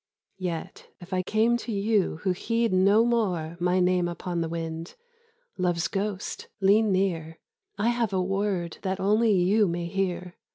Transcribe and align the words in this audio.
Yet 0.39 0.87
if 0.99 1.13
I 1.13 1.21
came 1.21 1.57
to 1.57 1.71
you 1.71 2.17
who 2.23 2.31
heed 2.31 2.73
no 2.73 3.05
more 3.05 3.55
My 3.59 3.79
name 3.79 4.07
upon 4.07 4.41
the 4.41 4.49
wind? 4.49 4.95
Love's 5.59 5.87
ghost, 5.87 6.47
lean 6.59 6.91
near, 6.91 7.37
I 7.77 7.89
have 7.89 8.11
a 8.11 8.19
word 8.19 8.79
that 8.81 8.99
only 8.99 9.31
you 9.31 9.67
may 9.67 9.85
hear. 9.85 10.37